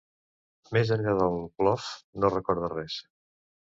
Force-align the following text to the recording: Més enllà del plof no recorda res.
Més 0.77 0.93
enllà 0.95 1.13
del 1.21 1.37
plof 1.61 1.91
no 2.25 2.33
recorda 2.37 2.73
res. 2.77 2.97